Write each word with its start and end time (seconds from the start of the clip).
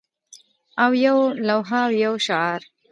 او 0.83 0.91
یوه 1.05 1.23
لوحه 1.47 1.79
او 1.85 1.91
یو 2.03 2.13
شعار 2.25 2.61